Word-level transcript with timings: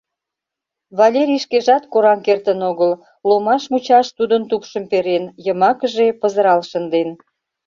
Валерий 0.97 1.41
шкежат 1.45 1.83
кораҥ 1.91 2.19
кертын 2.27 2.59
огыл, 2.69 2.91
ломаш 3.29 3.63
мучаш 3.71 4.07
тудын 4.17 4.41
тупшым 4.49 4.83
перен, 4.91 5.23
йымакыже 5.45 6.07
пызырал 6.21 6.61
шынден... 6.69 7.09